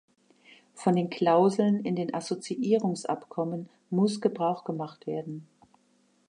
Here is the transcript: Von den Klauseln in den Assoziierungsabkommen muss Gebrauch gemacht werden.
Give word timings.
Von 0.73 0.95
den 0.95 1.11
Klauseln 1.11 1.85
in 1.85 1.95
den 1.95 2.11
Assoziierungsabkommen 2.11 3.69
muss 3.91 4.19
Gebrauch 4.19 4.63
gemacht 4.63 5.05
werden. 5.05 5.47